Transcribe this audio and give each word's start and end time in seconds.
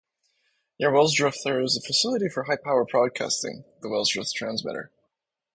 Near 0.79 0.89
Wilsdruff 0.89 1.37
there 1.43 1.61
is 1.61 1.77
a 1.77 1.81
facility 1.87 2.27
for 2.27 2.45
high 2.45 2.55
power 2.55 2.85
broadcasting, 2.85 3.65
the 3.83 3.87
Wilsdruff 3.87 4.33
transmitter. 4.33 4.91